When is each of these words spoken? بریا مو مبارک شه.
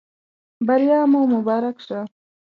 بریا 0.67 0.99
مو 1.11 1.21
مبارک 1.33 1.77
شه. 1.85 1.99